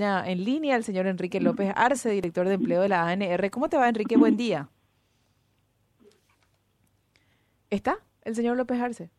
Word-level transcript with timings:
En 0.00 0.44
línea 0.44 0.76
el 0.76 0.84
señor 0.84 1.06
Enrique 1.06 1.40
López 1.40 1.72
Arce, 1.74 2.10
director 2.10 2.46
de 2.46 2.54
empleo 2.54 2.82
de 2.82 2.88
la 2.88 3.08
ANR. 3.08 3.50
¿Cómo 3.50 3.68
te 3.68 3.76
va, 3.76 3.88
Enrique? 3.88 4.16
Buen 4.16 4.36
día. 4.36 4.68
¿Está 7.68 7.98
el 8.22 8.36
señor 8.36 8.56
López 8.56 8.80
Arce? 8.80 9.10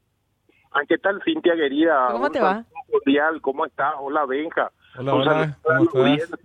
Ah, 0.71 0.81
¿Qué 0.87 0.97
tal, 0.97 1.21
Cintia 1.23 1.55
querida? 1.55 2.07
¿Cómo 2.11 2.29
te 2.29 2.39
va? 2.39 2.63
Cordial. 2.89 3.41
¿Cómo 3.41 3.65
estás? 3.65 3.93
Hola, 3.99 4.25
Benja. 4.25 4.71
Hola, 4.97 5.15
hola. 5.15 5.57
¿Cómo 5.61 6.05
estás? 6.05 6.39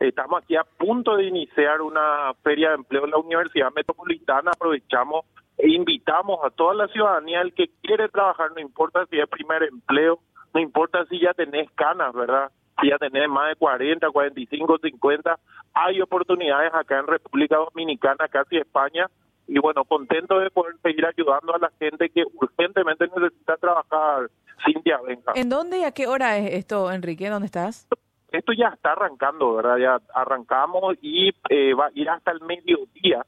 Estamos 0.00 0.42
aquí 0.42 0.56
a 0.56 0.64
punto 0.64 1.16
de 1.16 1.24
iniciar 1.24 1.82
una 1.82 2.32
feria 2.42 2.70
de 2.70 2.76
empleo 2.76 3.04
en 3.04 3.10
la 3.10 3.18
Universidad 3.18 3.70
Metropolitana. 3.74 4.52
Aprovechamos 4.54 5.26
e 5.58 5.70
invitamos 5.70 6.38
a 6.44 6.50
toda 6.50 6.72
la 6.72 6.88
ciudadanía, 6.88 7.40
el 7.40 7.52
que 7.52 7.68
quiere 7.82 8.08
trabajar, 8.08 8.52
no 8.52 8.60
importa 8.60 9.04
si 9.10 9.18
es 9.18 9.28
primer 9.28 9.64
empleo, 9.64 10.20
no 10.58 10.62
importa 10.62 11.04
si 11.08 11.20
ya 11.20 11.32
tenés 11.34 11.70
canas, 11.76 12.12
¿verdad? 12.12 12.50
Si 12.80 12.88
ya 12.88 12.98
tenés 12.98 13.28
más 13.28 13.48
de 13.48 13.54
40, 13.54 14.10
45, 14.10 14.78
50, 14.82 15.38
hay 15.72 16.00
oportunidades 16.00 16.74
acá 16.74 16.98
en 16.98 17.06
República 17.06 17.56
Dominicana, 17.58 18.26
casi 18.28 18.56
España, 18.56 19.06
y 19.46 19.60
bueno, 19.60 19.84
contento 19.84 20.40
de 20.40 20.50
poder 20.50 20.74
seguir 20.82 21.06
ayudando 21.06 21.54
a 21.54 21.58
la 21.58 21.70
gente 21.78 22.10
que 22.10 22.24
urgentemente 22.34 23.06
necesita 23.06 23.56
trabajar. 23.56 24.30
Cintia, 24.66 24.98
venga. 25.06 25.32
¿En 25.36 25.48
dónde 25.48 25.78
y 25.78 25.84
a 25.84 25.92
qué 25.92 26.08
hora 26.08 26.36
es 26.38 26.52
esto, 26.54 26.90
Enrique? 26.90 27.28
¿Dónde 27.28 27.46
estás? 27.46 27.86
Esto 28.32 28.52
ya 28.52 28.68
está 28.74 28.92
arrancando, 28.92 29.54
¿verdad? 29.54 29.76
Ya 29.76 30.00
arrancamos 30.12 30.96
y 31.00 31.28
eh, 31.50 31.72
va 31.74 31.86
a 31.86 31.90
ir 31.94 32.10
hasta 32.10 32.32
el 32.32 32.40
mediodía. 32.40 33.24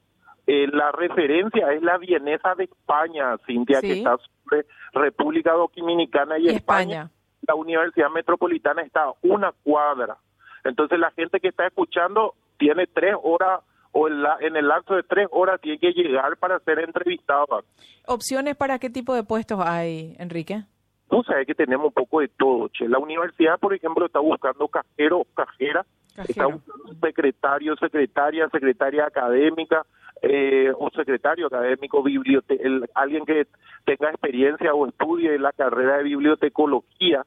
Eh, 0.49 0.67
la 0.67 0.91
referencia 0.91 1.73
es 1.73 1.81
la 1.83 1.97
vienesa 1.97 2.57
de 2.57 2.65
España, 2.65 3.37
Cintia, 3.47 3.81
que 3.81 3.93
está 3.93 4.17
sobre 4.19 4.67
República 4.93 5.53
Dominicana 5.53 6.39
y, 6.41 6.49
España. 6.49 7.09
La 7.51 7.57
Universidad 7.57 8.11
Metropolitana 8.11 8.83
está 8.83 9.03
a 9.03 9.15
una 9.23 9.51
cuadra. 9.65 10.17
Entonces 10.63 11.01
la 11.01 11.11
gente 11.11 11.41
que 11.41 11.49
está 11.49 11.67
escuchando 11.67 12.35
tiene 12.59 12.87
tres 12.87 13.17
horas 13.21 13.61
o 13.91 14.07
en, 14.07 14.23
la, 14.23 14.37
en 14.41 14.55
el 14.55 14.69
lapso 14.69 14.95
de 14.95 15.03
tres 15.03 15.27
horas 15.33 15.61
tiene 15.61 15.81
que 15.81 15.91
llegar 15.91 16.37
para 16.37 16.61
ser 16.61 16.79
entrevistado. 16.79 17.65
¿Opciones 18.07 18.55
para 18.55 18.79
qué 18.79 18.89
tipo 18.89 19.15
de 19.15 19.25
puestos 19.25 19.59
hay, 19.67 20.15
Enrique? 20.21 20.63
Tú 21.09 21.25
sabes 21.25 21.45
que 21.45 21.57
tenemos 21.57 21.89
un 21.89 21.93
poco 21.93 22.21
de 22.21 22.29
todo, 22.29 22.69
che. 22.69 22.89
La 22.89 23.01
universidad, 23.01 23.59
por 23.59 23.75
ejemplo, 23.75 24.07
está 24.07 24.21
buscando 24.21 24.69
cajero, 24.69 25.27
cajera, 25.35 25.85
está 26.17 26.47
buscando 26.47 26.95
secretario, 27.01 27.75
secretaria, 27.79 28.49
secretaria 28.51 29.07
académica 29.07 29.85
eh, 30.23 30.71
o 30.79 30.89
secretario 30.91 31.49
académico, 31.49 32.01
bibliote 32.05 32.61
alguien 32.95 33.25
que 33.25 33.49
tenga 33.85 34.11
experiencia 34.11 34.73
o 34.73 34.87
estudie 34.87 35.37
la 35.39 35.51
carrera 35.51 35.97
de 35.97 36.05
bibliotecología. 36.05 37.25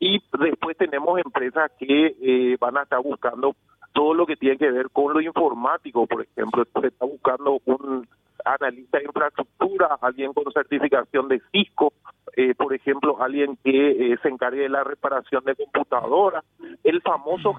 Y 0.00 0.22
después 0.38 0.76
tenemos 0.76 1.18
empresas 1.18 1.70
que 1.78 2.16
eh, 2.20 2.56
van 2.60 2.76
a 2.76 2.82
estar 2.82 3.02
buscando 3.02 3.56
todo 3.92 4.14
lo 4.14 4.26
que 4.26 4.36
tiene 4.36 4.56
que 4.56 4.70
ver 4.70 4.90
con 4.90 5.12
lo 5.12 5.20
informático, 5.20 6.06
por 6.06 6.22
ejemplo, 6.22 6.64
se 6.80 6.86
está 6.86 7.04
buscando 7.04 7.60
un 7.64 8.06
analista 8.44 8.98
de 8.98 9.04
infraestructura, 9.04 9.98
alguien 10.00 10.32
con 10.32 10.52
certificación 10.52 11.28
de 11.28 11.42
Cisco, 11.50 11.92
eh, 12.36 12.54
por 12.54 12.72
ejemplo, 12.72 13.20
alguien 13.20 13.58
que 13.64 14.12
eh, 14.12 14.18
se 14.22 14.28
encargue 14.28 14.62
de 14.62 14.68
la 14.68 14.84
reparación 14.84 15.42
de 15.44 15.56
computadoras, 15.56 16.44
el 16.84 17.02
famoso 17.02 17.56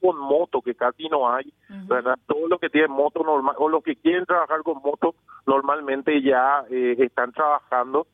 con 0.00 0.18
moto 0.18 0.62
que 0.62 0.74
casi 0.74 1.08
no 1.08 1.30
hay, 1.30 1.52
¿verdad? 1.86 2.16
Todo 2.26 2.48
lo 2.48 2.58
que 2.58 2.70
tiene 2.70 2.88
moto 2.88 3.22
normal 3.22 3.54
o 3.58 3.68
los 3.68 3.84
que 3.84 3.96
quieren 3.96 4.24
trabajar 4.24 4.62
con 4.62 4.80
moto 4.82 5.14
normalmente 5.46 6.22
ya 6.22 6.64
eh, 6.70 6.96
están 6.98 7.32
trabajando. 7.32 8.06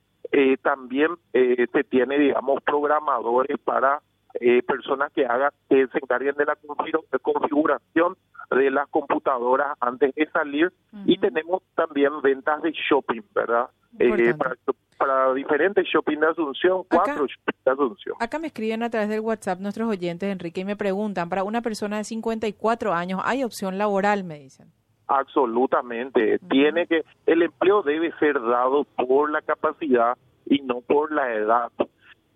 También 0.63 1.11
se 1.33 1.85
tiene, 1.85 2.19
digamos, 2.19 2.63
programadores 2.63 3.59
para 3.59 4.01
eh, 4.41 4.63
personas 4.63 5.11
que 5.13 5.25
hagan 5.25 5.51
que 5.69 5.87
se 5.89 5.99
encarguen 5.99 6.35
de 6.37 6.45
la 6.45 6.57
configuración 7.23 8.17
de 8.51 8.71
las 8.71 8.87
computadoras 8.89 9.77
antes 9.81 10.15
de 10.15 10.29
salir 10.31 10.73
y 11.07 11.19
tenemos 11.19 11.63
también 11.75 12.21
ventas 12.23 12.63
de 12.63 12.73
shopping, 12.73 13.23
¿verdad? 13.35 13.69
Eh, 13.99 14.35
para, 14.97 15.33
diferentes 15.33 15.87
shopping 15.87 16.19
de 16.19 16.27
Asunción, 16.29 16.85
cuatro 16.91 17.27
shopping 17.27 17.59
de 17.65 17.71
Asunción. 17.71 18.17
Acá 18.21 18.39
me 18.39 18.49
escriben 18.49 18.83
a 18.83 18.91
través 18.91 19.09
del 19.09 19.21
WhatsApp 19.21 19.61
nuestros 19.61 19.89
oyentes, 19.89 20.31
Enrique, 20.31 20.61
y 20.61 20.65
me 20.65 20.77
preguntan, 20.77 21.29
para 21.29 21.43
una 21.43 21.63
persona 21.63 21.97
de 21.97 22.05
54 22.05 22.95
años, 22.95 23.21
¿hay 23.25 23.45
opción 23.45 23.79
laboral? 23.79 24.25
Me 24.25 24.39
dicen. 24.39 24.73
Absolutamente. 25.09 26.39
Tiene 26.51 26.87
que, 26.87 27.05
el 27.27 27.43
empleo 27.43 27.83
debe 27.83 28.13
ser 28.19 28.41
dado 28.41 28.85
por 28.85 29.31
la 29.31 29.43
capacidad 29.43 30.17
y 30.47 30.61
no 30.61 30.81
por 30.83 31.13
la 31.13 31.35
edad 31.35 31.73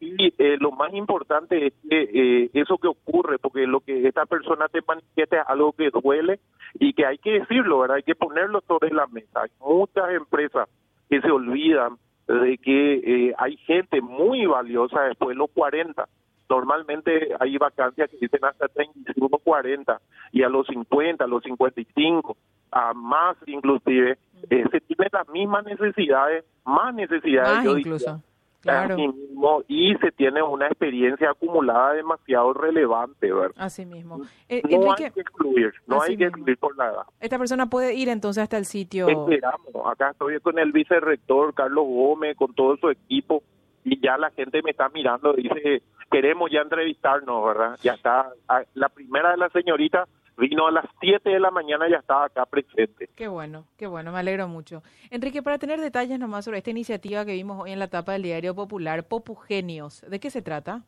y 0.02 0.34
eh, 0.36 0.56
lo 0.58 0.72
más 0.72 0.92
importante 0.94 1.68
es 1.68 1.72
que 1.88 2.02
eh, 2.12 2.50
eso 2.54 2.76
que 2.78 2.88
ocurre, 2.88 3.38
porque 3.38 3.68
lo 3.68 3.78
que 3.78 4.08
esta 4.08 4.26
persona 4.26 4.66
te 4.66 4.80
manifiesta 4.86 5.42
es 5.42 5.44
algo 5.46 5.72
que 5.72 5.90
duele 5.90 6.40
y 6.74 6.92
que 6.92 7.06
hay 7.06 7.18
que 7.18 7.38
decirlo, 7.38 7.78
¿verdad? 7.78 7.98
Hay 7.98 8.02
que 8.02 8.16
ponerlo 8.16 8.62
sobre 8.66 8.90
la 8.92 9.06
mesa. 9.06 9.42
Hay 9.42 9.50
muchas 9.60 10.10
empresas 10.10 10.68
que 11.08 11.20
se 11.20 11.30
olvidan 11.30 11.98
de 12.26 12.58
que 12.58 12.94
eh, 12.94 13.34
hay 13.38 13.56
gente 13.58 14.00
muy 14.00 14.44
valiosa 14.44 15.02
después 15.02 15.28
de 15.28 15.34
los 15.36 15.50
40. 15.52 16.08
Normalmente 16.52 17.30
hay 17.40 17.56
vacancias 17.56 18.10
que 18.10 18.18
dicen 18.18 18.44
hasta 18.44 18.68
31, 18.68 19.38
40 19.38 20.00
y 20.32 20.42
a 20.42 20.50
los 20.50 20.66
50, 20.66 21.24
a 21.24 21.26
los 21.26 21.42
55, 21.44 22.36
a 22.70 22.92
más 22.92 23.38
inclusive, 23.46 24.18
se 24.50 24.80
tienen 24.80 25.08
las 25.10 25.26
mismas 25.30 25.64
necesidades, 25.64 26.44
más 26.66 26.94
necesidades. 26.94 27.64
Más 27.64 27.78
incluso. 27.78 28.22
Claro. 28.60 28.96
mismo 28.96 29.64
y 29.66 29.96
se 29.96 30.12
tiene 30.12 30.40
una 30.40 30.68
experiencia 30.68 31.30
acumulada 31.30 31.94
demasiado 31.94 32.52
relevante, 32.52 33.32
¿verdad? 33.32 33.56
Así 33.56 33.84
mismo. 33.84 34.20
Eh, 34.48 34.62
no 34.70 34.92
hay 34.92 35.10
que 35.10 35.20
excluir, 35.20 35.72
no 35.86 36.00
hay 36.02 36.16
que 36.16 36.26
excluir 36.26 36.58
por 36.58 36.76
la 36.76 36.90
edad. 36.90 37.06
Esta 37.18 37.38
persona 37.38 37.66
puede 37.66 37.94
ir 37.94 38.08
entonces 38.08 38.42
hasta 38.42 38.58
el 38.58 38.66
sitio. 38.66 39.08
Esperamos, 39.08 39.86
acá 39.90 40.10
estoy 40.10 40.38
con 40.40 40.58
el 40.58 40.70
vicerrector 40.70 41.54
Carlos 41.54 41.86
Gómez, 41.86 42.36
con 42.36 42.54
todo 42.54 42.76
su 42.76 42.90
equipo 42.90 43.42
y 43.84 44.00
ya 44.00 44.16
la 44.16 44.30
gente 44.30 44.62
me 44.62 44.70
está 44.70 44.88
mirando, 44.90 45.32
dice, 45.32 45.82
queremos 46.12 46.50
ya 46.50 46.60
entrevistarnos, 46.60 47.44
¿verdad? 47.44 47.78
Ya 47.82 47.94
está, 47.94 48.30
la 48.74 48.88
primera 48.90 49.30
de 49.30 49.38
las 49.38 49.50
señoritas 49.52 50.08
vino 50.36 50.66
a 50.66 50.70
las 50.70 50.84
7 51.00 51.28
de 51.28 51.40
la 51.40 51.50
mañana 51.50 51.88
y 51.88 51.92
ya 51.92 51.98
estaba 51.98 52.26
acá 52.26 52.46
presente. 52.46 53.08
Qué 53.16 53.28
bueno, 53.28 53.64
qué 53.76 53.86
bueno, 53.86 54.12
me 54.12 54.18
alegro 54.18 54.46
mucho. 54.48 54.82
Enrique, 55.10 55.42
para 55.42 55.58
tener 55.58 55.80
detalles 55.80 56.18
nomás 56.18 56.44
sobre 56.44 56.58
esta 56.58 56.70
iniciativa 56.70 57.24
que 57.24 57.32
vimos 57.32 57.60
hoy 57.60 57.72
en 57.72 57.78
la 57.78 57.88
tapa 57.88 58.12
del 58.12 58.22
Diario 58.22 58.54
Popular, 58.54 59.08
Popugenios, 59.08 60.02
¿de 60.08 60.20
qué 60.20 60.30
se 60.30 60.42
trata? 60.42 60.82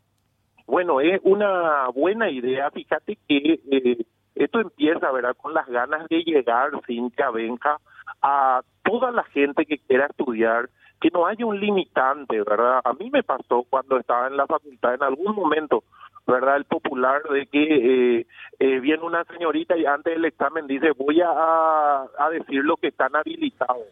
Bueno, 0.67 1.01
es 1.01 1.21
una 1.25 1.89
buena 1.89 2.31
idea, 2.31 2.71
fíjate 2.71 3.19
que 3.29 3.61
eh, 3.71 4.07
esto 4.35 4.61
empieza, 4.61 5.11
¿verdad?, 5.11 5.37
con 5.37 5.53
las 5.55 5.67
ganas 5.69 6.09
de 6.09 6.23
llegar, 6.23 6.71
sin 6.87 7.11
que 7.11 7.23
Benja, 7.33 7.79
a 8.23 8.63
toda 8.83 9.11
la 9.11 9.25
gente 9.25 9.67
que 9.67 9.79
quiera 9.79 10.07
estudiar, 10.07 10.71
que 11.05 11.11
no 11.11 11.27
haya 11.27 11.45
un 11.45 11.61
limitante, 11.61 12.41
¿verdad? 12.41 12.81
A 12.83 12.95
mí 12.95 13.11
me 13.11 13.23
pasó 13.23 13.67
cuando 13.69 13.99
estaba 13.99 14.27
en 14.27 14.39
la 14.39 14.47
facultad 14.47 14.95
en 14.95 15.03
algún 15.03 15.35
momento, 15.37 15.85
¿verdad? 16.27 16.57
El 16.57 16.65
popular 16.65 17.23
de 17.25 17.45
que 17.45 18.21
eh, 18.21 18.27
eh, 18.59 18.81
viene 18.81 19.03
una 19.03 19.23
señorita 19.25 19.77
y 19.77 19.85
antes 19.85 20.15
del 20.15 20.25
examen 20.25 20.67
dice 20.67 20.93
voy 20.93 21.21
a, 21.21 22.05
a 22.19 22.31
decir 22.31 22.65
lo 22.65 22.79
que 22.79 22.89
están 22.89 23.15
habilitados. 23.15 23.85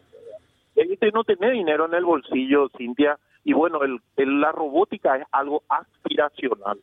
Este 0.75 1.11
no 1.11 1.23
tiene 1.23 1.51
dinero 1.51 1.85
en 1.85 1.93
el 1.93 2.03
bolsillo, 2.03 2.69
Cintia, 2.75 3.19
y 3.43 3.53
bueno, 3.53 3.81
el, 3.83 4.01
la 4.41 4.51
robótica 4.51 5.17
es 5.17 5.27
algo 5.31 5.61
aspiracional. 5.69 6.79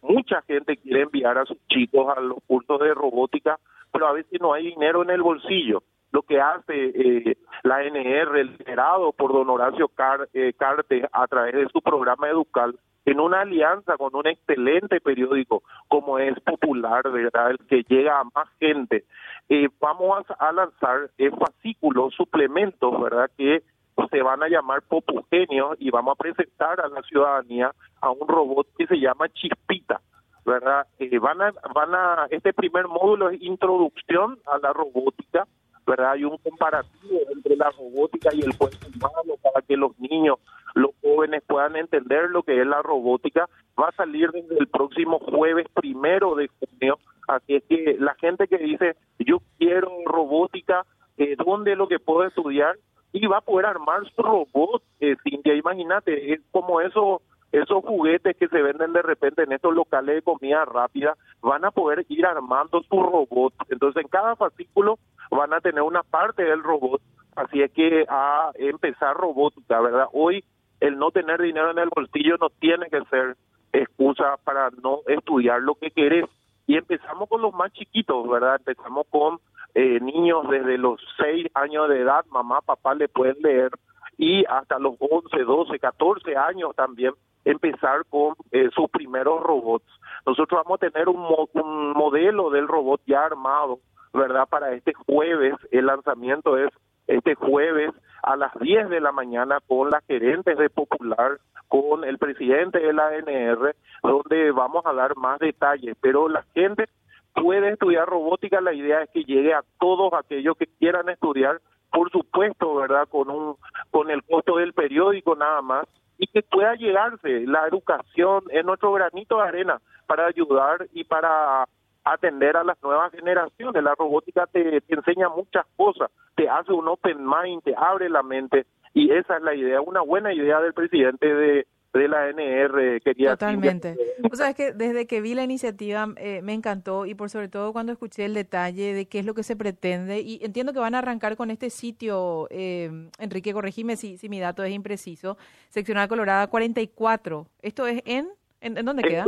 Mucha 0.00 0.40
gente 0.46 0.78
quiere 0.78 1.02
enviar 1.02 1.36
a 1.36 1.44
sus 1.44 1.58
chicos 1.68 2.08
a 2.16 2.22
los 2.22 2.38
cursos 2.46 2.80
de 2.80 2.94
robótica, 2.94 3.58
pero 3.92 4.06
a 4.06 4.12
veces 4.12 4.40
no 4.40 4.54
hay 4.54 4.68
dinero 4.68 5.02
en 5.02 5.10
el 5.10 5.20
bolsillo. 5.20 5.82
Lo 6.14 6.22
que 6.22 6.40
hace 6.40 6.92
eh, 6.94 7.36
la 7.64 7.82
NR, 7.82 8.44
liderado 8.44 9.12
por 9.14 9.32
don 9.32 9.50
Horacio 9.50 9.88
Car 9.88 10.28
eh, 10.32 10.52
Carte 10.56 11.08
a 11.10 11.26
través 11.26 11.54
de 11.54 11.68
su 11.72 11.82
programa 11.82 12.28
Educal, 12.28 12.78
en 13.04 13.18
una 13.18 13.40
alianza 13.40 13.96
con 13.96 14.14
un 14.14 14.24
excelente 14.28 15.00
periódico 15.00 15.64
como 15.88 16.20
es 16.20 16.38
Popular, 16.38 17.10
¿verdad? 17.10 17.50
El 17.50 17.58
que 17.66 17.82
llega 17.88 18.20
a 18.20 18.22
más 18.32 18.48
gente. 18.60 19.04
Eh, 19.48 19.68
vamos 19.80 20.24
a, 20.38 20.52
lanzar 20.52 21.10
eh, 21.18 21.32
fascículos, 21.32 22.14
suplementos, 22.14 23.02
¿verdad? 23.02 23.28
Que 23.36 23.64
se 24.08 24.22
van 24.22 24.40
a 24.44 24.48
llamar 24.48 24.82
Popugenios 24.82 25.76
y 25.80 25.90
vamos 25.90 26.12
a 26.12 26.22
presentar 26.22 26.80
a 26.80 26.86
la 26.86 27.02
ciudadanía 27.02 27.72
a 28.00 28.10
un 28.12 28.28
robot 28.28 28.68
que 28.78 28.86
se 28.86 29.00
llama 29.00 29.28
Chispita. 29.30 30.00
¿verdad? 30.44 30.86
Eh, 30.98 31.18
van 31.18 31.40
a, 31.42 31.52
van 31.74 31.94
a, 31.94 32.26
este 32.30 32.52
primer 32.52 32.86
módulo 32.86 33.30
es 33.30 33.42
introducción 33.42 34.38
a 34.46 34.58
la 34.58 34.72
robótica, 34.72 35.46
¿verdad? 35.86 36.12
Hay 36.12 36.24
un 36.24 36.38
comparativo 36.38 37.20
entre 37.30 37.56
la 37.56 37.70
robótica 37.70 38.30
y 38.32 38.40
el 38.40 38.56
cuerpo 38.56 38.86
humano 38.86 39.34
para 39.42 39.64
que 39.66 39.76
los 39.76 39.98
niños, 39.98 40.38
los 40.74 40.90
jóvenes 41.02 41.42
puedan 41.46 41.76
entender 41.76 42.30
lo 42.30 42.42
que 42.42 42.60
es 42.60 42.66
la 42.66 42.82
robótica. 42.82 43.48
Va 43.80 43.88
a 43.88 43.96
salir 43.96 44.30
desde 44.30 44.58
el 44.58 44.68
próximo 44.68 45.18
jueves 45.18 45.66
primero 45.74 46.34
de 46.34 46.48
junio. 46.48 46.98
Así 47.28 47.56
es 47.56 47.64
que 47.64 47.96
la 47.98 48.14
gente 48.14 48.48
que 48.48 48.58
dice, 48.58 48.96
yo 49.18 49.38
quiero 49.58 49.90
robótica, 50.04 50.84
eh, 51.16 51.36
¿dónde 51.36 51.72
es 51.72 51.78
lo 51.78 51.88
que 51.88 51.98
puedo 51.98 52.24
estudiar? 52.26 52.76
Y 53.12 53.26
va 53.26 53.38
a 53.38 53.42
poder 53.42 53.66
armar 53.66 54.00
su 54.14 54.22
robot, 54.22 54.82
eh, 55.00 55.16
Cintia, 55.22 55.54
imagínate, 55.54 56.32
es 56.32 56.40
como 56.50 56.80
eso 56.80 57.22
esos 57.54 57.84
juguetes 57.84 58.36
que 58.36 58.48
se 58.48 58.62
venden 58.62 58.92
de 58.92 59.02
repente 59.02 59.44
en 59.44 59.52
estos 59.52 59.72
locales 59.72 60.16
de 60.16 60.22
comida 60.22 60.64
rápida 60.64 61.16
van 61.40 61.64
a 61.64 61.70
poder 61.70 62.04
ir 62.08 62.26
armando 62.26 62.82
su 62.82 63.00
robot. 63.00 63.54
Entonces 63.68 64.02
en 64.02 64.08
cada 64.08 64.34
fascículo 64.34 64.98
van 65.34 65.52
a 65.52 65.60
tener 65.60 65.82
una 65.82 66.02
parte 66.02 66.44
del 66.44 66.62
robot. 66.62 67.00
Así 67.36 67.62
es 67.62 67.72
que 67.72 68.06
a 68.08 68.52
empezar 68.54 69.16
robótica, 69.16 69.80
¿verdad? 69.80 70.06
Hoy 70.12 70.44
el 70.80 70.98
no 70.98 71.10
tener 71.10 71.40
dinero 71.40 71.70
en 71.70 71.78
el 71.78 71.88
bolsillo 71.94 72.36
no 72.40 72.50
tiene 72.50 72.88
que 72.88 73.02
ser 73.10 73.36
excusa 73.72 74.36
para 74.44 74.70
no 74.82 75.00
estudiar 75.06 75.60
lo 75.60 75.74
que 75.74 75.90
querés. 75.90 76.26
Y 76.66 76.76
empezamos 76.76 77.28
con 77.28 77.42
los 77.42 77.52
más 77.52 77.72
chiquitos, 77.72 78.28
¿verdad? 78.28 78.56
Empezamos 78.56 79.06
con 79.10 79.38
eh, 79.74 79.98
niños 80.00 80.48
desde 80.48 80.78
los 80.78 81.00
6 81.18 81.48
años 81.54 81.88
de 81.88 82.00
edad, 82.00 82.24
mamá, 82.30 82.60
papá 82.60 82.94
le 82.94 83.08
pueden 83.08 83.36
leer, 83.42 83.70
y 84.16 84.44
hasta 84.46 84.78
los 84.78 84.94
11, 84.98 85.44
12, 85.44 85.78
14 85.78 86.36
años 86.36 86.74
también 86.76 87.12
empezar 87.44 88.04
con 88.08 88.34
eh, 88.52 88.70
sus 88.74 88.90
primeros 88.90 89.42
robots. 89.42 89.86
Nosotros 90.26 90.62
vamos 90.64 90.82
a 90.82 90.90
tener 90.90 91.08
un, 91.08 91.26
un 91.52 91.92
modelo 91.92 92.50
del 92.50 92.68
robot 92.68 93.00
ya 93.06 93.24
armado, 93.24 93.80
¿verdad? 94.12 94.48
Para 94.48 94.72
este 94.72 94.94
jueves, 94.94 95.54
el 95.70 95.86
lanzamiento 95.86 96.56
es 96.56 96.70
este 97.06 97.34
jueves 97.34 97.90
a 98.22 98.36
las 98.36 98.52
10 98.58 98.88
de 98.88 99.00
la 99.00 99.12
mañana 99.12 99.58
con 99.66 99.90
las 99.90 100.04
gerentes 100.06 100.56
de 100.56 100.70
Popular, 100.70 101.38
con 101.68 102.04
el 102.04 102.18
presidente 102.18 102.78
de 102.78 102.92
la 102.92 103.08
ANR, 103.08 103.74
donde 104.02 104.50
vamos 104.52 104.86
a 104.86 104.92
dar 104.92 105.16
más 105.16 105.38
detalles. 105.38 105.96
Pero 106.00 106.28
la 106.28 106.42
gente 106.54 106.86
puede 107.34 107.70
estudiar 107.70 108.08
robótica, 108.08 108.60
la 108.60 108.72
idea 108.72 109.02
es 109.02 109.10
que 109.10 109.24
llegue 109.24 109.52
a 109.52 109.64
todos 109.78 110.12
aquellos 110.14 110.56
que 110.56 110.66
quieran 110.78 111.08
estudiar, 111.08 111.60
por 111.90 112.10
supuesto, 112.10 112.74
¿verdad? 112.76 113.08
Con 113.08 113.28
un 113.30 113.56
con 113.94 114.10
el 114.10 114.24
costo 114.24 114.56
del 114.56 114.72
periódico 114.72 115.36
nada 115.36 115.62
más 115.62 115.86
y 116.18 116.26
que 116.26 116.42
pueda 116.42 116.74
llegarse 116.74 117.46
la 117.46 117.68
educación 117.68 118.42
en 118.50 118.66
nuestro 118.66 118.92
granito 118.92 119.36
de 119.36 119.44
arena 119.44 119.80
para 120.08 120.26
ayudar 120.26 120.88
y 120.92 121.04
para 121.04 121.68
atender 122.02 122.56
a 122.56 122.64
las 122.64 122.82
nuevas 122.82 123.12
generaciones. 123.12 123.84
La 123.84 123.94
robótica 123.94 124.48
te, 124.48 124.82
enseña 124.88 125.28
muchas 125.28 125.64
cosas, 125.76 126.10
te 126.34 126.48
hace 126.48 126.72
un 126.72 126.88
open 126.88 127.24
mind, 127.24 127.62
te 127.62 127.72
abre 127.76 128.08
la 128.08 128.24
mente 128.24 128.66
y 128.94 129.12
esa 129.12 129.36
es 129.36 129.42
la 129.44 129.54
idea, 129.54 129.80
una 129.80 130.00
buena 130.00 130.34
idea 130.34 130.60
del 130.60 130.74
presidente 130.74 131.32
de, 131.32 131.64
de 131.98 132.08
la 132.08 132.28
NR 132.28 133.00
quería 133.00 133.30
totalmente. 133.30 133.96
o 134.30 134.34
sea 134.34 134.50
es 134.50 134.56
que 134.56 134.72
desde 134.72 135.06
que 135.06 135.20
vi 135.20 135.34
la 135.34 135.44
iniciativa 135.44 136.08
eh, 136.16 136.42
me 136.42 136.52
encantó 136.52 137.06
y 137.06 137.14
por 137.14 137.30
sobre 137.30 137.48
todo 137.48 137.72
cuando 137.72 137.92
escuché 137.92 138.24
el 138.24 138.34
detalle 138.34 138.92
de 138.94 139.06
qué 139.06 139.20
es 139.20 139.26
lo 139.26 139.34
que 139.34 139.42
se 139.42 139.56
pretende 139.56 140.20
y 140.20 140.40
entiendo 140.42 140.72
que 140.72 140.80
van 140.80 140.94
a 140.94 140.98
arrancar 140.98 141.36
con 141.36 141.50
este 141.50 141.70
sitio 141.70 142.48
eh, 142.50 143.08
Enrique 143.18 143.52
corregime 143.52 143.96
si, 143.96 144.18
si 144.18 144.28
mi 144.28 144.40
dato 144.40 144.62
es 144.64 144.72
impreciso 144.72 145.36
seccional 145.68 146.08
Colorada 146.08 146.48
44 146.48 147.46
esto 147.62 147.86
es 147.86 148.02
en 148.04 148.28
en, 148.60 148.74
dónde 148.84 149.02
queda 149.02 149.26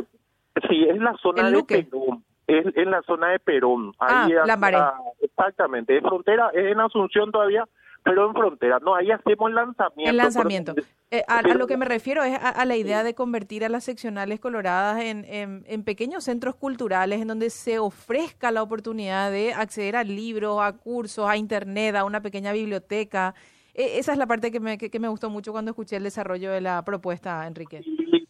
sí 0.68 0.86
es 0.88 0.98
la 0.98 1.16
zona 1.22 1.50
de 1.50 1.62
Perú 1.62 2.22
es 2.46 2.76
en 2.76 2.90
la 2.90 3.02
zona 3.02 3.30
de 3.30 3.38
Perón. 3.40 3.92
Ahí 3.98 4.32
ah, 4.34 4.98
exactamente, 5.20 5.96
es 5.96 6.02
frontera, 6.02 6.50
es 6.54 6.66
en 6.72 6.80
Asunción 6.80 7.32
todavía, 7.32 7.66
pero 8.06 8.28
en 8.28 8.34
frontera. 8.34 8.78
No, 8.78 8.94
ahí 8.94 9.10
hacemos 9.10 9.50
lanzamiento. 9.50 10.10
El 10.10 10.16
lanzamiento. 10.16 10.74
Eh, 11.10 11.24
a, 11.26 11.42
lo 11.42 11.66
que 11.66 11.76
me 11.76 11.84
refiero 11.84 12.22
es 12.22 12.38
a, 12.40 12.64
la 12.64 12.76
idea 12.76 13.02
de 13.02 13.16
convertir 13.16 13.64
a 13.64 13.68
las 13.68 13.82
seccionales 13.82 14.38
coloradas 14.38 15.02
en, 15.02 15.24
en, 15.26 15.82
pequeños 15.82 16.22
centros 16.22 16.54
culturales 16.54 17.20
en 17.20 17.26
donde 17.26 17.50
se 17.50 17.80
ofrezca 17.80 18.52
la 18.52 18.62
oportunidad 18.62 19.32
de 19.32 19.52
acceder 19.52 19.96
a 19.96 20.04
libros, 20.04 20.60
a 20.62 20.72
cursos, 20.76 21.28
a 21.28 21.36
internet, 21.36 21.96
a 21.96 22.04
una 22.04 22.20
pequeña 22.20 22.52
biblioteca. 22.52 23.34
E, 23.74 23.98
esa 23.98 24.12
es 24.12 24.18
la 24.18 24.26
parte 24.26 24.52
que 24.52 24.60
me, 24.60 24.78
que, 24.78 25.00
me 25.00 25.08
gustó 25.08 25.28
mucho 25.28 25.50
cuando 25.50 25.72
escuché 25.72 25.96
el 25.96 26.04
desarrollo 26.04 26.52
de 26.52 26.60
la 26.60 26.84
propuesta, 26.84 27.44
Enrique. 27.44 27.82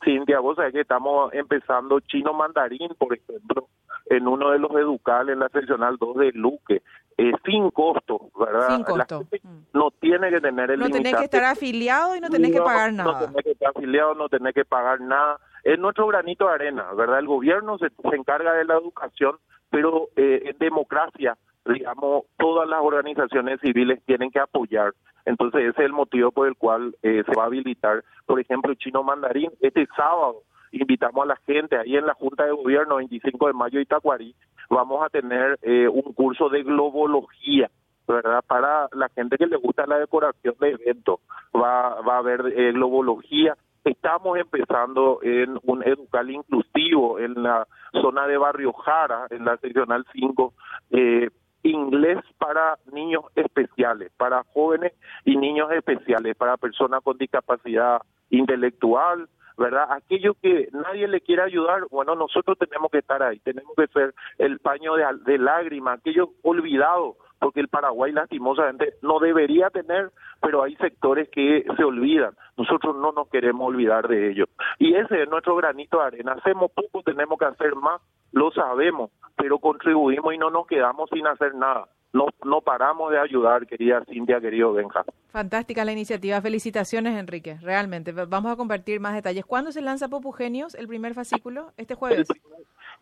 Cintia, 0.02 0.40
vos 0.40 0.56
sabés 0.56 0.72
que 0.72 0.80
estamos 0.80 1.34
empezando 1.34 2.00
chino 2.00 2.32
mandarín, 2.32 2.94
por 2.96 3.12
ejemplo, 3.14 3.68
en 4.06 4.26
uno 4.26 4.52
de 4.52 4.58
los 4.58 4.70
educales 4.72 5.34
en 5.34 5.40
la 5.40 5.48
seccional 5.48 5.96
2 5.98 6.16
de 6.16 6.32
Luque, 6.32 6.82
eh, 7.18 7.32
sin 7.44 7.70
costo, 7.70 8.30
¿verdad? 8.38 8.68
Sin 8.68 8.84
costo. 8.84 9.22
Mm. 9.42 9.58
No 9.72 9.90
tiene 9.90 10.30
que 10.30 10.40
tener 10.40 10.70
el 10.70 10.80
No 10.80 10.90
tenés 10.90 11.14
que 11.16 11.24
estar 11.24 11.44
afiliado 11.44 12.14
y 12.16 12.20
no 12.20 12.28
tenés 12.28 12.52
que 12.52 12.60
pagar 12.60 12.92
nada. 12.92 13.12
No 13.12 13.26
tenés 13.26 13.44
que 13.44 13.50
estar 13.52 13.70
afiliado, 13.74 14.14
no 14.14 14.28
tenés 14.28 14.54
que 14.54 14.64
pagar 14.64 15.00
nada. 15.00 15.38
Es 15.64 15.78
nuestro 15.78 16.06
granito 16.06 16.46
de 16.46 16.54
arena, 16.54 16.92
¿verdad? 16.94 17.18
El 17.18 17.26
gobierno 17.26 17.78
se, 17.78 17.86
encarga 18.14 18.52
de 18.52 18.64
la 18.64 18.74
educación, 18.74 19.36
pero 19.70 20.08
eh, 20.16 20.42
en 20.44 20.58
democracia, 20.58 21.36
digamos, 21.64 22.24
todas 22.38 22.68
las 22.68 22.80
organizaciones 22.82 23.60
civiles 23.60 24.02
tienen 24.04 24.30
que 24.30 24.38
apoyar. 24.38 24.92
Entonces 25.24 25.62
ese 25.62 25.70
es 25.82 25.86
el 25.86 25.92
motivo 25.92 26.30
por 26.30 26.46
el 26.46 26.56
cual 26.56 26.96
eh, 27.02 27.24
se 27.26 27.34
va 27.34 27.44
a 27.44 27.46
habilitar, 27.46 28.04
por 28.26 28.38
ejemplo, 28.38 28.70
el 28.70 28.78
chino 28.78 29.02
mandarín 29.02 29.50
este 29.60 29.88
sábado 29.96 30.42
invitamos 30.72 31.24
a 31.24 31.26
la 31.26 31.36
gente 31.46 31.76
ahí 31.76 31.96
en 31.96 32.06
la 32.06 32.14
Junta 32.14 32.44
de 32.44 32.52
Gobierno 32.52 32.96
25 32.96 33.46
de 33.46 33.52
mayo 33.52 33.80
Itacuarí, 33.80 34.34
vamos 34.70 35.04
a 35.04 35.08
tener 35.08 35.58
eh, 35.62 35.88
un 35.88 36.12
curso 36.12 36.48
de 36.48 36.62
globología, 36.62 37.70
¿verdad? 38.06 38.42
Para 38.46 38.88
la 38.92 39.08
gente 39.10 39.36
que 39.36 39.46
le 39.46 39.56
gusta 39.56 39.86
la 39.86 39.98
decoración 39.98 40.54
de 40.60 40.70
eventos, 40.70 41.20
va, 41.54 42.00
va 42.02 42.16
a 42.16 42.18
haber 42.18 42.52
eh, 42.56 42.72
globología. 42.72 43.56
Estamos 43.84 44.38
empezando 44.38 45.20
en 45.22 45.58
un 45.62 45.82
educal 45.84 46.30
inclusivo 46.30 47.18
en 47.18 47.42
la 47.42 47.66
zona 47.92 48.26
de 48.26 48.36
Barrio 48.36 48.72
Jara, 48.72 49.26
en 49.30 49.44
la 49.44 49.56
seccional 49.58 50.04
5, 50.12 50.54
eh, 50.90 51.30
inglés 51.62 52.18
para 52.38 52.78
niños 52.92 53.24
especiales, 53.34 54.10
para 54.16 54.44
jóvenes 54.52 54.92
y 55.24 55.36
niños 55.36 55.70
especiales, 55.72 56.36
para 56.36 56.56
personas 56.56 57.02
con 57.02 57.18
discapacidad 57.18 58.00
intelectual, 58.30 59.28
¿verdad? 59.56 59.86
Aquello 59.90 60.34
que 60.34 60.68
nadie 60.72 61.08
le 61.08 61.20
quiere 61.20 61.42
ayudar, 61.42 61.86
bueno, 61.90 62.14
nosotros 62.14 62.58
tenemos 62.58 62.90
que 62.90 62.98
estar 62.98 63.22
ahí, 63.22 63.38
tenemos 63.40 63.72
que 63.76 63.86
ser 63.88 64.14
el 64.38 64.58
paño 64.58 64.94
de, 64.94 65.04
de 65.24 65.38
lágrimas, 65.38 65.98
aquello 65.98 66.30
olvidado, 66.42 67.16
porque 67.38 67.60
el 67.60 67.68
Paraguay 67.68 68.12
lastimosamente 68.12 68.94
no 69.02 69.18
debería 69.18 69.70
tener, 69.70 70.10
pero 70.40 70.62
hay 70.62 70.74
sectores 70.76 71.28
que 71.30 71.64
se 71.76 71.84
olvidan. 71.84 72.34
Nosotros 72.56 72.96
no 72.96 73.12
nos 73.12 73.28
queremos 73.28 73.68
olvidar 73.68 74.08
de 74.08 74.30
ello. 74.30 74.46
Y 74.78 74.94
ese 74.94 75.22
es 75.22 75.28
nuestro 75.28 75.56
granito 75.56 75.98
de 75.98 76.04
arena. 76.04 76.32
Hacemos 76.32 76.70
poco, 76.72 77.02
tenemos 77.02 77.38
que 77.38 77.44
hacer 77.44 77.74
más, 77.76 78.00
lo 78.32 78.50
sabemos, 78.52 79.10
pero 79.36 79.58
contribuimos 79.58 80.34
y 80.34 80.38
no 80.38 80.50
nos 80.50 80.66
quedamos 80.66 81.10
sin 81.10 81.26
hacer 81.26 81.54
nada 81.54 81.86
no, 82.16 82.26
no 82.44 82.60
paramos 82.62 83.12
de 83.12 83.18
ayudar, 83.18 83.66
querida 83.66 84.02
Cintia, 84.06 84.40
querido 84.40 84.72
Benja. 84.72 85.04
Fantástica 85.28 85.84
la 85.84 85.92
iniciativa. 85.92 86.40
Felicitaciones, 86.40 87.16
Enrique. 87.18 87.58
Realmente. 87.60 88.12
Vamos 88.12 88.50
a 88.50 88.56
compartir 88.56 89.00
más 89.00 89.14
detalles. 89.14 89.44
¿Cuándo 89.44 89.70
se 89.70 89.82
lanza 89.82 90.08
Popugenios, 90.08 90.74
el 90.74 90.88
primer 90.88 91.14
fascículo? 91.14 91.72
¿Este 91.76 91.94
jueves? 91.94 92.26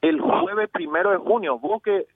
El, 0.02 0.20
jueves 0.20 0.68
primero 0.70 1.12
de 1.12 1.18
junio. 1.18 1.58
Vos 1.58 1.80
que 1.82 2.06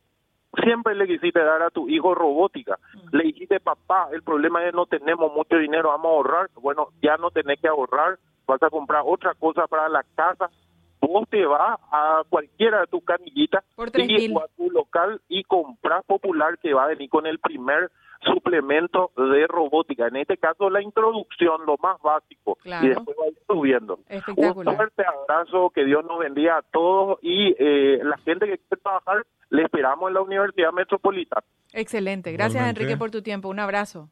siempre 0.63 0.95
le 0.95 1.07
quisiste 1.07 1.39
dar 1.39 1.63
a 1.63 1.71
tu 1.71 1.89
hijo 1.89 2.15
robótica. 2.15 2.79
Mm. 2.95 3.17
Le 3.17 3.25
dijiste, 3.25 3.61
papá, 3.61 4.09
el 4.13 4.23
problema 4.23 4.65
es 4.67 4.75
no 4.75 4.87
tenemos 4.87 5.33
mucho 5.33 5.57
dinero, 5.57 5.91
vamos 5.91 6.07
a 6.07 6.15
ahorrar. 6.15 6.51
Bueno, 6.61 6.89
ya 7.01 7.17
no 7.17 7.31
tenés 7.31 7.61
que 7.61 7.69
ahorrar, 7.69 8.19
vas 8.47 8.63
a 8.63 8.71
comprar 8.71 9.03
otra 9.05 9.35
cosa 9.35 9.67
para 9.69 9.89
la 9.89 10.05
casa 10.17 10.51
vos 11.01 11.29
te 11.29 11.45
vas 11.47 11.79
a 11.91 12.23
cualquiera 12.29 12.81
de 12.81 12.87
tus 12.87 13.05
canillitas 13.05 13.65
y 13.95 14.37
a 14.37 14.47
tu 14.57 14.71
local 14.71 15.21
y 15.29 15.45
compras 15.45 16.05
popular 16.05 16.59
que 16.59 16.75
va 16.75 16.85
a 16.85 16.89
venir 16.89 17.09
con 17.09 17.27
el 17.27 17.39
primer 17.39 17.91
suplemento 18.23 19.13
de 19.17 19.47
robótica. 19.47 20.09
En 20.09 20.17
este 20.17 20.37
caso, 20.37 20.71
la 20.71 20.83
introducción, 20.83 21.65
lo 21.67 21.77
más 21.83 22.01
básico, 22.03 22.59
y 22.65 22.89
después 22.89 23.17
va 23.19 23.25
a 23.25 23.29
ir 23.29 23.39
subiendo. 23.47 24.01
Un 24.37 24.77
fuerte 24.77 25.05
abrazo, 25.05 25.71
que 25.71 25.85
Dios 25.85 26.05
nos 26.05 26.19
bendiga 26.19 26.59
a 26.59 26.63
todos 26.63 27.19
y 27.23 27.55
eh, 27.59 28.01
la 28.03 28.19
gente 28.19 28.47
que 28.47 28.59
quiere 28.59 28.83
trabajar, 28.83 29.25
le 29.51 29.63
esperamos 29.63 30.09
en 30.09 30.15
la 30.15 30.23
Universidad 30.23 30.73
Metropolitana. 30.73 31.45
Excelente. 31.73 32.33
Gracias, 32.33 32.69
Enrique, 32.69 32.97
por 32.97 33.11
tu 33.11 33.23
tiempo. 33.23 33.49
Un 33.49 33.61
abrazo. 33.61 34.09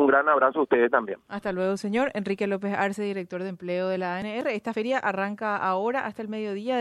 Un 0.00 0.06
gran 0.06 0.26
abrazo 0.30 0.60
a 0.60 0.62
ustedes 0.62 0.90
también. 0.90 1.18
Hasta 1.28 1.52
luego, 1.52 1.76
señor. 1.76 2.10
Enrique 2.14 2.46
López 2.46 2.72
Arce, 2.72 3.02
director 3.02 3.42
de 3.42 3.50
empleo 3.50 3.86
de 3.86 3.98
la 3.98 4.16
ANR. 4.16 4.48
Esta 4.48 4.72
feria 4.72 4.96
arranca 4.98 5.58
ahora 5.58 6.06
hasta 6.06 6.22
el 6.22 6.28
mediodía. 6.28 6.80